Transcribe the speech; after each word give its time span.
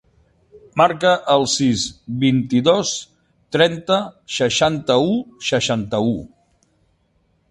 Marca 0.81 1.09
el 1.33 1.43
sis, 1.55 1.83
vint-i-dos, 2.23 2.93
trenta, 3.57 3.99
seixanta-u, 4.39 5.13
seixanta-u. 5.51 6.17